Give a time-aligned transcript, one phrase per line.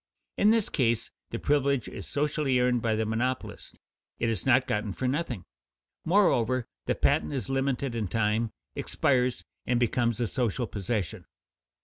[0.35, 3.77] In this case the privilege is socially earned by the monopolist;
[4.17, 5.43] it is not gotten for nothing.
[6.05, 11.25] Moreover, the patent is limited in time, expires and becomes a social possession.